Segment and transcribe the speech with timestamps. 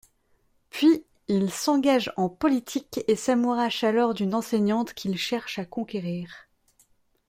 [0.71, 6.47] Puis, il s'engage en politique et s'amourache alors d'une enseignante qu'il cherche à conquérir.